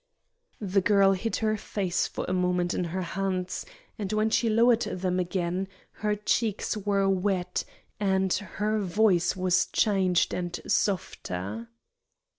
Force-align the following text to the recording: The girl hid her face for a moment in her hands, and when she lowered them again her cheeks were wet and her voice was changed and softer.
The 0.59 0.81
girl 0.81 1.11
hid 1.11 1.35
her 1.45 1.55
face 1.57 2.07
for 2.07 2.25
a 2.27 2.33
moment 2.33 2.73
in 2.73 2.85
her 2.85 3.03
hands, 3.03 3.67
and 3.99 4.11
when 4.11 4.31
she 4.31 4.49
lowered 4.49 4.81
them 4.81 5.19
again 5.19 5.67
her 5.91 6.15
cheeks 6.15 6.75
were 6.75 7.07
wet 7.07 7.63
and 7.99 8.33
her 8.33 8.79
voice 8.79 9.35
was 9.35 9.67
changed 9.67 10.33
and 10.33 10.59
softer. 10.65 11.67